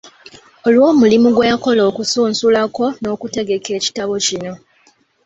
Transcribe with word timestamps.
Olw’omulimu 0.67 1.27
gwe 1.31 1.49
yakola 1.51 1.81
okusunsula 1.89 2.61
ko 2.75 2.85
n’okutegeka 3.01 3.69
ekitabo 3.77 4.13
kino. 4.25 4.53